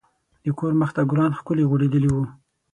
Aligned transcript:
د 0.43 0.45
کور 0.57 0.73
مخ 0.79 0.89
ته 0.95 1.01
ګلان 1.09 1.31
ښکلي 1.37 1.63
غوړیدلي 1.69 2.09
وو. 2.11 2.23